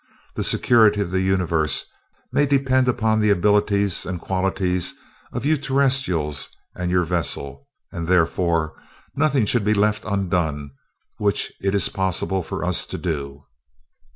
[0.33, 1.85] The security of the Universe
[2.31, 4.95] may depend upon the abilities and qualities
[5.31, 8.73] of you Terrestrials and your vessel, and therefore
[9.15, 10.71] nothing should be left undone
[11.17, 13.45] which it is possible for us to do."